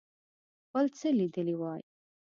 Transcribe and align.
بل 0.73 0.85
څه 0.97 1.07
لیدلي 1.17 1.55
وای. 1.57 1.81